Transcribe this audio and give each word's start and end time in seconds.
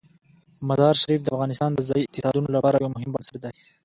مزارشریف 0.67 1.21
د 1.23 1.27
افغانستان 1.35 1.69
د 1.73 1.79
ځایي 1.89 2.03
اقتصادونو 2.05 2.49
لپاره 2.57 2.75
یو 2.83 2.93
مهم 2.95 3.09
بنسټ 3.13 3.35
دی. 3.43 3.53